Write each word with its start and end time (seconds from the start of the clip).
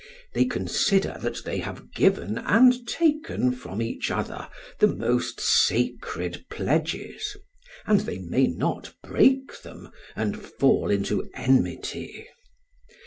They 0.33 0.45
consider 0.45 1.17
that 1.21 1.43
they 1.45 1.59
have 1.59 1.93
given 1.93 2.39
and 2.39 2.87
taken 2.87 3.51
from 3.51 3.83
each 3.83 4.09
other 4.09 4.47
the 4.79 4.87
most 4.87 5.39
sacred 5.39 6.43
pledges, 6.49 7.37
and 7.85 7.99
they 7.99 8.17
may 8.17 8.47
not 8.47 8.95
break 9.03 9.61
them 9.61 9.91
and 10.15 10.41
fall 10.41 10.89
into 10.89 11.29
enmity. 11.35 12.27